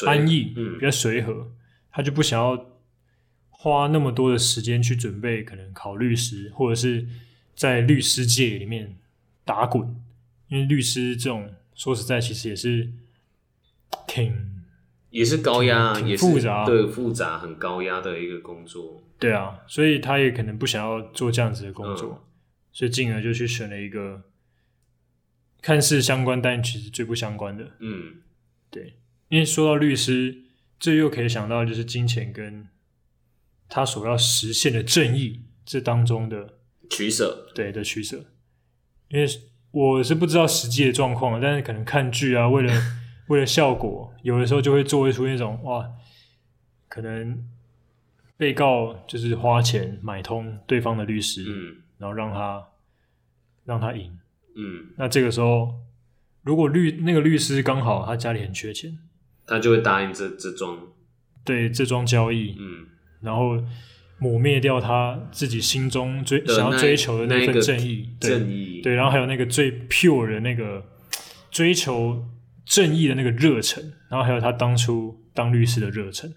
[0.06, 0.78] 安逸，嗯。
[0.78, 1.50] 比较随和，
[1.90, 2.66] 他就不想要
[3.50, 7.06] 花那么多的时间去准备可能考律师，或者是
[7.54, 8.96] 在律师界里面
[9.44, 9.94] 打滚，
[10.48, 12.90] 因为律师这种说实在其实也是
[14.06, 14.53] 挺
[15.14, 19.00] 也是高压，也是复杂对复杂很高压的一个工作。
[19.16, 22.28] 对啊，所以他也可能不想要做这样子的工作，嗯
[22.72, 24.24] 所以进而就去选了一个
[25.62, 27.70] 看似相关，但其实最不相关的。
[27.78, 28.22] 嗯
[28.68, 28.96] 对，
[29.28, 30.36] 因为说到律师，
[30.80, 32.66] 这又可以想到就是金钱跟
[33.68, 36.54] 他所要实现的正义这当中的
[36.90, 38.24] 取舍，对的取舍。
[39.10, 39.26] 因为
[39.70, 42.72] 我是不知道实际的状况，但是可能看剧啊，为了
[43.28, 45.88] 为了效果，有的时候就会做出那种哇，
[46.88, 47.42] 可能
[48.36, 52.66] 被告就是花钱买通对方的律师，嗯然后让他
[53.64, 54.18] 让他赢。
[54.56, 55.74] 嗯，那这个时候，
[56.42, 58.98] 如果律那个律师刚好他家里很缺钱，
[59.46, 60.78] 他就会答应这这桩，
[61.44, 62.86] 对这桩交易，嗯，
[63.20, 63.58] 然后
[64.18, 70.84] 抹灭掉他自己心中追想要追求的那份正义，对正义，对，然后还有那个最 pure 的那个
[71.50, 72.24] 追求
[72.64, 76.34] 正义的那个热忱，然后还有他当初当律师的热忱，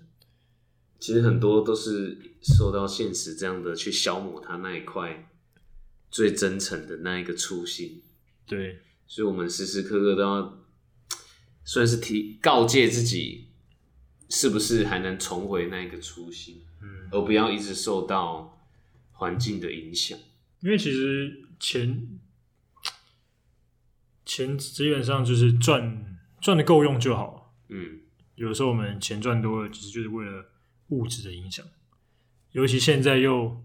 [1.00, 5.30] 其实很多都是受到现实这样的去消磨他那一块
[6.10, 8.02] 最真诚的那一个初心，
[8.46, 8.80] 对。
[9.10, 10.60] 所以我们时时刻刻都要
[11.64, 13.48] 算是提告诫自己，
[14.28, 18.60] 是不是还能重回那一个初心，嗯，而不要一直受到
[19.14, 20.20] 环境的影响。
[20.60, 22.20] 因为其实钱
[24.26, 28.02] 钱基本上就是赚赚的够用就好，嗯。
[28.36, 30.46] 有时候我们钱赚多了，其实就是为了
[30.90, 31.66] 物质的影响，
[32.52, 33.64] 尤其现在又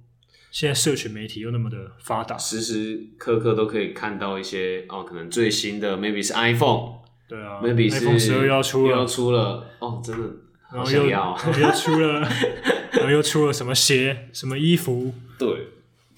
[0.50, 6.96] 现在社群媒体又那么的发达，时时刻刻都可以看到一些哦，可能最新的 maybe 是 iPhone，maybe
[7.28, 9.68] 对啊是 iPhone 十二又要出又要，出了。
[9.80, 10.26] 哦，真的
[10.72, 12.20] 然后又想要，又出了，
[12.92, 15.68] 然后又出了什么鞋、什么衣服，对，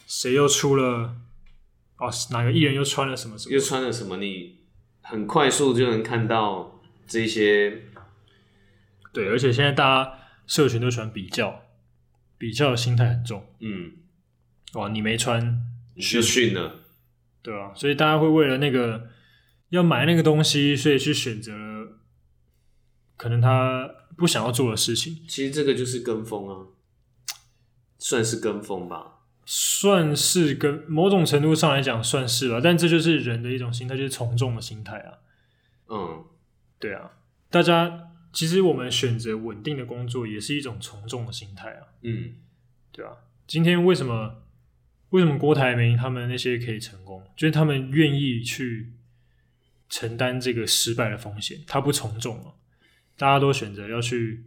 [0.06, 1.16] 谁又出了？
[1.98, 3.52] 哦，哪个艺人又穿了什么什么。
[3.52, 3.60] 又？
[3.60, 4.18] 穿了什么？
[4.18, 4.58] 你
[5.06, 7.82] 很快速就能看到这些，
[9.12, 11.62] 对，而且现在大家社群都喜欢比较，
[12.38, 13.46] 比较的心态很重。
[13.60, 13.92] 嗯，
[14.72, 15.62] 哇，你没穿，
[15.94, 16.80] 你就训了，
[17.42, 19.10] 对啊，所以大家会为了那个
[19.68, 21.98] 要买那个东西，所以去选择了
[23.18, 26.66] 可能他不想要做的事情，其实这个就是跟风啊，
[27.98, 29.13] 算是跟风吧。
[29.46, 35.18] 算是跟某种程度上来讲算是吧，但这就是人的一种心态，就是从众的心态啊。
[35.88, 36.24] 嗯，
[36.78, 37.10] 对啊，
[37.50, 42.34] 大家其实我们选择稳定的工作也是一种从众的心态啊，嗯，
[42.90, 43.12] 对啊。
[43.46, 44.42] 今天为什么
[45.10, 48.92] 为什么郭台铭他们那些可以成功，就是他们愿意去
[49.90, 52.54] 承担这个失败的风险，他不从众啊，
[53.18, 54.44] 大家都选择要去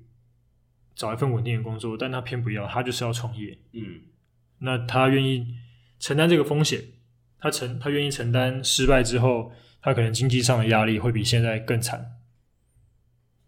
[0.95, 3.57] 找一份稳定的工作，但他偏不要，他就是要创业。
[3.73, 4.01] 嗯，
[4.59, 5.55] 那他愿意
[5.99, 6.81] 承担这个风险，
[7.39, 12.17] 他承他愿意承担失败之后，他可能经济上的压力会比现在更惨，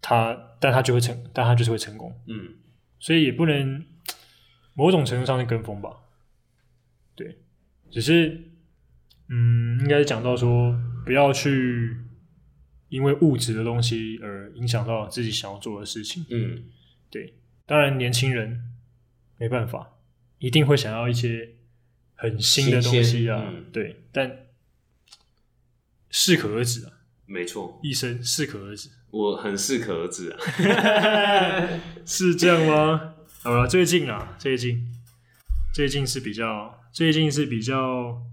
[0.02, 2.56] 他但他就会成，但他就是会成功，嗯，
[3.00, 3.86] 所以也不能
[4.74, 5.90] 某种程度上是跟风吧，
[7.16, 7.38] 对，
[7.90, 8.52] 只是
[9.30, 11.98] 嗯，应该是讲到说不要去
[12.90, 16.64] 因为物质的东西而影响到自己想要做的事情，嗯，
[17.10, 17.34] 对，
[17.66, 18.60] 当然年轻人
[19.38, 19.99] 没办法，
[20.40, 21.56] 一定会想要一些
[22.16, 24.48] 很新的东西啊，对，但
[26.10, 26.92] 适可而止啊，
[27.26, 30.40] 没错，一生适可而止，我很适可而止啊。
[32.06, 33.14] 是这样吗？
[33.44, 34.86] 好了，最近啊，最近。
[35.72, 38.24] 最近是比较最近是比较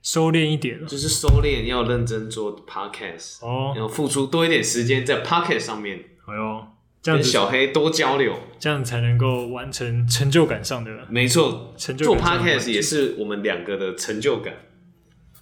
[0.00, 6.66] 收敛一点了就是收敛，要认真做 podcast，哦，要付出多一点时间在 podcast 上面，哎呦，
[7.02, 8.38] 这样跟子小黑多交流。
[8.58, 14.54] 这样才能够完成成就感上的没错，做成就感上的 podcast 也是我们两个的成就感。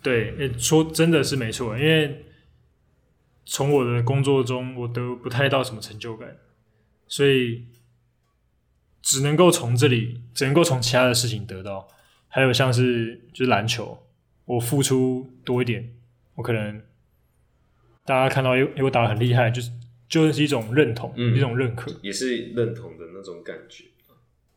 [0.02, 2.24] 对，诶说真的是没错，因为
[3.44, 6.36] 从我的工作中，我得不太到什么成就感，
[7.06, 7.66] 所以
[9.02, 11.86] 只能够从这里，只能够从其他的事情得到。
[12.28, 14.06] 还有像是就是篮球，
[14.46, 15.92] 我付出多一点，
[16.36, 16.80] 我可能
[18.06, 19.70] 大家看到诶诶我打的很厉害，就是
[20.10, 21.90] 就是一种认同，嗯一种认可。
[22.02, 23.84] 也是认同的那种感觉。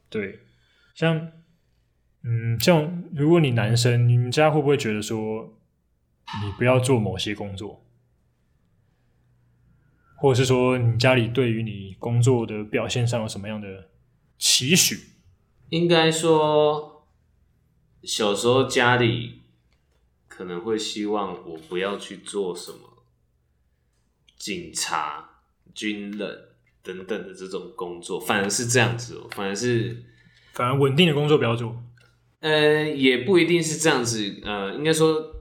[0.10, 0.42] 对，
[0.94, 1.32] 像
[2.24, 5.58] 嗯，像如果你男生，你们家会不会觉得说，
[6.44, 7.86] 你不要做某些工作，
[10.18, 13.90] 或者是说你家里对于你工作的表现上有什么样的
[14.38, 14.98] 期许？
[15.70, 17.08] 应该说，
[18.04, 19.42] 小时候家里
[20.28, 23.04] 可能会希望我不要去做什么
[24.38, 25.33] 警察、
[25.74, 26.38] 军人
[26.82, 30.04] 等等的这种工作，反而是这样子哦，反而是
[30.54, 31.76] 反而稳定的工作不要做。
[32.40, 35.34] 呃，也不一定是这样子，呃，应该说，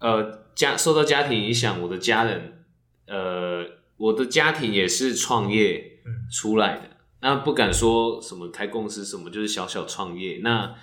[0.00, 2.64] 呃，家受到家庭影响，我的家人，
[3.06, 3.64] 呃，
[3.96, 10.40] 我的家庭也是创业嗯出来的，那不敢说什么开公司什么，就是小小创业。
[10.42, 10.74] 那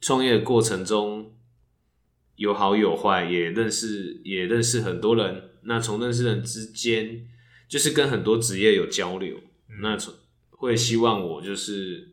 [0.00, 1.32] 创业的过程中
[2.36, 5.50] 有好有坏，也认识也认识很多人。
[5.62, 7.26] 那从认识人之间，
[7.72, 9.34] 就是跟很多职业有交流，
[9.80, 10.12] 那从
[10.50, 12.10] 会希望我就是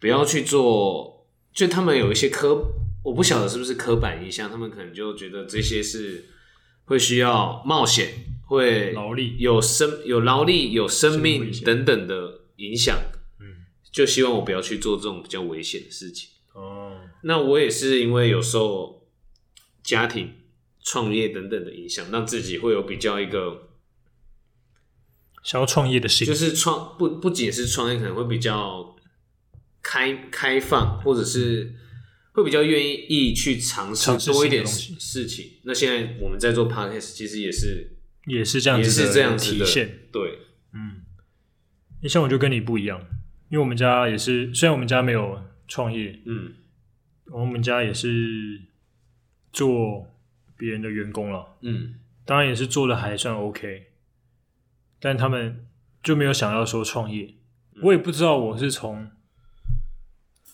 [0.00, 2.66] 不要去做，就他们有一些刻，
[3.04, 6.24] 我不晓得是不是刻板印象，他们可能就觉得这些是
[6.86, 8.08] 会需要冒险，
[8.48, 9.36] 会劳力。
[9.38, 12.98] 有生有劳力、有生生命等等的影响，
[13.38, 13.46] 嗯，
[13.92, 16.30] 就希望我不要去做这种比较危险的事情。
[16.54, 19.06] 哦，那我也是因为有受
[19.84, 20.32] 家庭、
[20.82, 23.65] 创业等等的影响，让自己会有比较一个，
[25.46, 28.96] 想要创业的心，就是创不不仅是创业，可能会比较
[29.80, 31.72] 开开放，或者是
[32.32, 35.52] 会比较愿意去尝试多一点事情。
[35.62, 40.08] 那现在我们在做 podcast，其实也是也是这样也是这样体现。
[40.10, 40.40] 对，
[40.74, 41.02] 嗯，
[42.02, 43.00] 你像我就跟你不一样，
[43.48, 46.54] 因为我们家也是，虽然我们家没有创业，嗯。
[47.32, 48.60] 我们家也是
[49.52, 50.06] 做
[50.56, 51.94] 别人的员工了，嗯。
[52.24, 53.86] 当然也是做的还算 OK，
[55.00, 55.66] 但他们
[56.02, 57.34] 就没有想要说创业。
[57.82, 59.10] 我也不知道我是从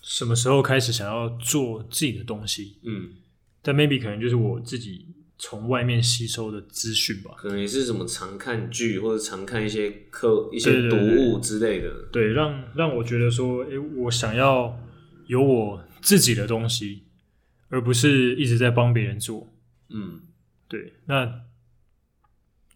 [0.02, 3.11] 什么时候开始想要做自己的东西，嗯，
[3.62, 5.07] 但 maybe 可能就是我自己
[5.38, 7.33] 从外面吸收的资讯吧。
[7.37, 12.09] 可能也是什么常看剧或者常看一些课、一些读物之类的。
[12.11, 14.76] 对，让让我觉得说，诶，我想要
[15.26, 17.05] 有我自己的东西，
[17.68, 19.53] 而不是一直在帮别人做。
[19.90, 20.22] 嗯
[20.66, 21.43] 对，那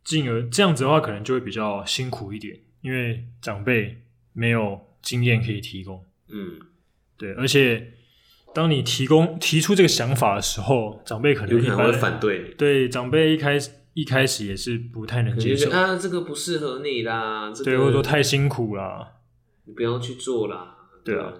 [0.06, 4.02] 进而这样子的话，可能就会比较辛苦一点，因为长辈
[4.32, 6.02] 没有经验可以提供。
[6.28, 6.60] 嗯，
[7.18, 7.92] 对，而且
[8.54, 12.54] 当你提供提出这个想法的时候，长辈可能有可能会反对你。
[12.54, 19.14] 对长辈一开始一开始也是不太能接受啊，这个不适合你啦，这个对，或者说太辛苦啦。
[19.64, 20.76] 你不要去做啦。
[21.04, 21.32] 对啊，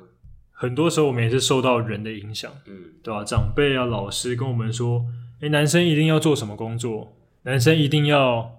[0.51, 5.05] 很多时候我们也是受到人的影响，嗯对吧、长辈啊、老师跟我们说，
[5.41, 8.59] 诶，男生一定要做什么工作，男生一定要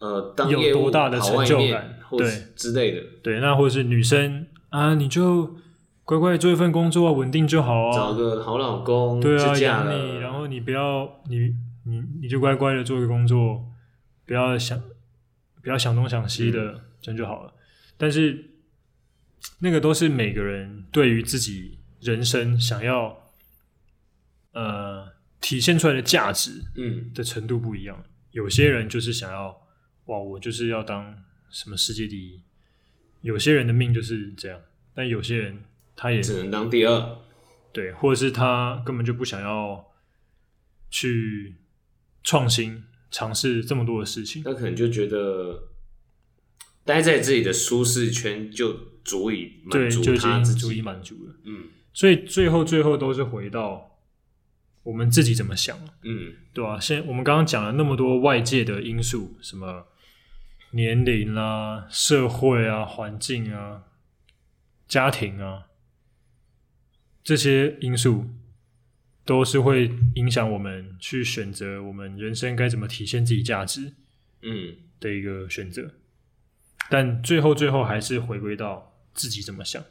[0.00, 5.56] 呃，当有多大的成就感对之类的，对，那或者是女生啊，你就
[6.04, 8.12] 乖乖做一份工作啊，稳定就好啊找啊。
[8.16, 11.54] 个好老公，对啊，养你，然后你不要你
[11.84, 13.64] 你你就乖乖的做个工作，
[14.26, 14.80] 不要想
[15.62, 17.52] 不要想东想西的，嗯这样就好了。
[17.96, 18.50] 但是
[19.60, 23.16] 那个都是每个人对于自己人生想要
[24.52, 25.06] 呃
[25.40, 28.04] 体现出来的价值嗯的程度不一样。
[28.32, 29.48] 有些人就是想要
[30.06, 31.14] 哇，我就是要当
[31.50, 32.42] 什么世界第一。
[33.22, 34.60] 有些人的命就是这样，
[34.94, 35.64] 但有些人
[35.96, 37.18] 他也只能当第二。
[37.72, 39.84] 对，或者是他根本就不想要
[40.90, 41.56] 去
[42.22, 44.42] 创新、尝试这么多的事情。
[44.42, 45.68] 他可能就觉得
[46.84, 48.72] 待在自己的舒适圈就
[49.04, 50.80] 足以，满足他足以。
[50.80, 51.34] 满足了。
[51.44, 53.87] 嗯所以最后最后都是回到
[54.82, 56.34] 我们自己怎么想，嗯。
[56.52, 59.86] 对吧、现我们刚刚讲了那么多外界的因素，什么
[60.72, 63.84] 年龄啊、社会啊、环境啊、
[64.88, 65.66] 家庭啊，
[67.22, 68.26] 这些因素
[69.24, 73.92] 都是会影响我们去选择我们人生该怎么体现自己价值
[74.42, 74.76] 嗯。
[74.98, 75.92] 的一个选择。
[76.90, 79.84] 但最后最后还是回归到自己怎么想，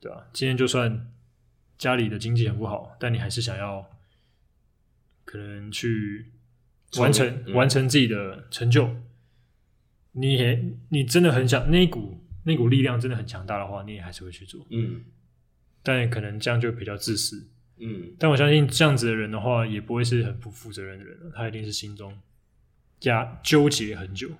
[0.00, 1.11] 对吧、今天就算
[1.82, 3.90] 家里的经济很不好，但你还是想要
[5.24, 6.26] 可能去
[6.96, 8.88] 完成、嗯完成自己的成就。
[10.12, 14.64] 你也你真的很想那股那股力量真的很强大的话，你也还是会去做。
[14.70, 15.02] 嗯
[15.82, 17.48] 但可能这样就比较自私。
[17.78, 22.16] 嗯但我相信这样子的人的话，也不会是很不负责任的人了，他一定是心中
[23.00, 24.30] 加纠结很久。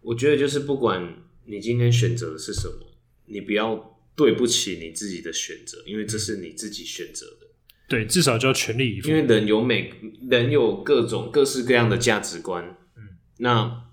[0.00, 1.14] 我觉得就是不管
[1.44, 7.46] 你今天选择的是什么，你不要对不起你自己的选择，因为这是你自己选择的。
[7.88, 9.14] 对，至少就要全力以赴因。
[9.14, 9.92] 为人有每
[10.30, 12.64] 人有各种各式各样的价值观，
[12.96, 13.84] 嗯，那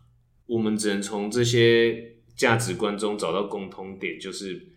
[0.46, 4.68] 我们只能从这些价值观中找到共通点，就是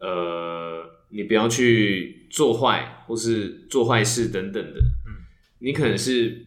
[0.00, 5.24] 呃，你不要去做坏或是做坏事等等的，嗯，
[5.58, 6.46] 你可能是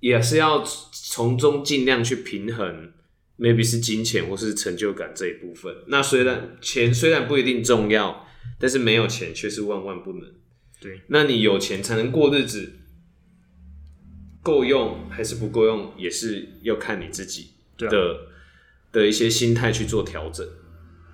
[0.00, 2.92] 也是要从中尽量去平衡。
[3.40, 5.74] Maybe 是金钱或是成就感这一部分。
[5.86, 8.26] 那虽然钱虽然不一定重要，
[8.58, 10.22] 但是没有钱却是万万不能。
[10.78, 12.74] 对，那你有钱才能过日子，
[14.42, 18.16] 够用还是不够用，也是要看你自己的、
[18.92, 20.46] 的一些心态去做调整。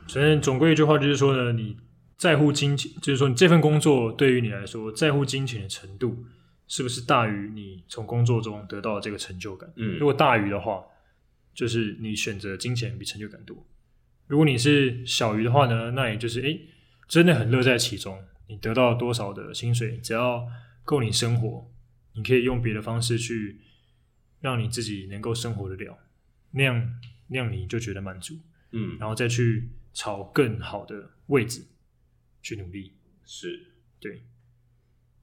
[0.09, 1.77] 反正总归一句话就是说呢，你
[2.17, 6.25] 在乎金钱，就是说你这份工作对于你来说，在乎金钱的程度
[6.69, 9.69] 是不是大于你从工作中得到的这个成就感？
[9.77, 10.81] 嗯如果大于的话，
[11.57, 13.67] 就是你选择金钱比成就感多；
[14.27, 16.69] 如果你是小鱼的话呢，那也就是诶
[17.09, 20.47] 真的很乐在其中，你得到多少的薪水，只要
[20.85, 21.73] 够你生活，
[22.15, 23.63] 你可以用别的方式去
[24.41, 25.99] 让你自己能够生活得了，
[26.51, 28.39] 那样那样你就觉得满足。
[28.73, 31.67] 嗯，然后再去朝更好的位置
[32.43, 32.93] 去努力。
[33.25, 34.25] 是，对，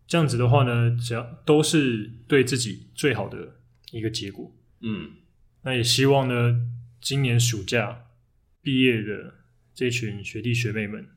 [0.07, 3.59] 这样子的话呢，只要都是对自己最好的
[3.91, 4.51] 一个结果。
[4.79, 5.11] 嗯
[5.63, 6.61] 那也希望呢，
[7.01, 8.05] 今年暑假
[8.61, 9.33] 毕业的
[9.73, 11.07] 这群学弟学妹们，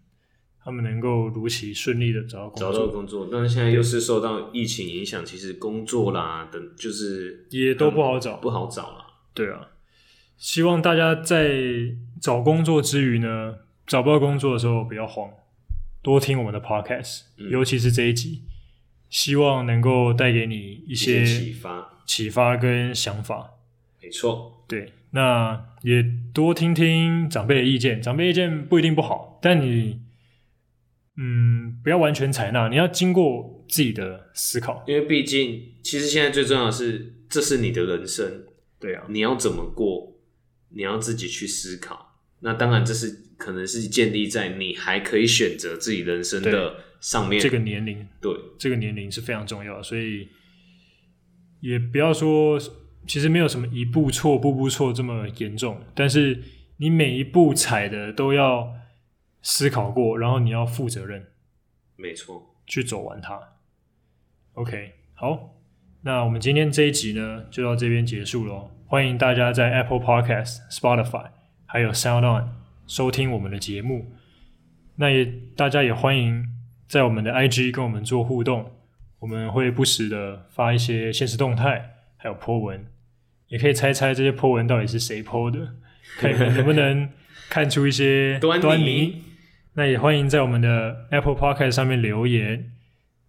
[0.64, 8.36] 他们能够如期顺利的找到工找作，到工作，但是现在又是受到疫情影响，其实工作啦等就是也都不好找。
[8.36, 9.06] 不好找啦。
[9.34, 9.68] 对啊，
[10.36, 11.60] 希望大家在
[12.20, 15.30] 找工作之余呢，找不到工作的时候不要慌，
[16.02, 18.42] 多听我们的 podcast，、嗯尤其是这一集，
[19.10, 23.50] 希望能够带给你一一些启发，启发跟想法。
[24.02, 30.00] 没错，对，那也多听听长辈的意见，长辈意见不一定不好，但你
[31.16, 34.84] 嗯不要完全采纳，你要经过自己的思考。
[34.86, 38.44] 因为毕竟其实现在最重要的是，这是你的人生，
[38.78, 40.16] 对啊，你要怎么过，
[40.70, 42.04] 你要自己去思考。
[42.40, 47.40] 那当然，这是可能是建立在你还可以选择自己人生的上面。
[47.40, 50.28] 这个年龄对，这个年龄是非常重要的，所以
[51.60, 52.60] 也不要说，
[53.06, 56.42] 其实没有什么一步错步步错这么严重，但是
[56.78, 58.74] 你每一步踩的都要
[59.42, 61.26] 思考过，然后你要负责任
[61.96, 62.54] 没错。
[62.66, 63.40] 去走完它。
[64.54, 65.54] OK，好，
[66.02, 68.70] 那我们今天这一集呢就到这边结束喽。
[68.86, 71.30] 欢迎大家在 Apple Podcast、Spotify
[71.64, 72.48] 还有 Sound On
[72.88, 74.12] 收听我们的节目。
[74.96, 76.44] 那也大家也欢迎
[76.88, 78.72] 在我们的 IG 跟我们做互动，
[79.20, 82.84] 我们会不时的发一些现实动态，还有 po 文，
[83.48, 85.74] 也可以猜猜这些 po 文到底是谁 po 的，
[86.18, 87.08] 看你们能不能
[87.48, 89.22] 看出一些端倪端倪。
[89.74, 92.72] 那也欢迎在我们的 Apple Podcast 上面留言。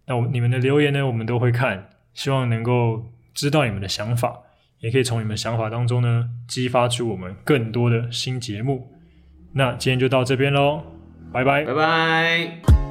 [0.06, 4.40] 那我你们的留言呢，我们都会看，希望能够知道你们的想法，
[4.80, 8.90] 也可以从你们想法当中呢，激发出我们更多的新节目。
[9.52, 10.82] 那今天就到这边喽，
[11.32, 12.87] 拜拜拜拜。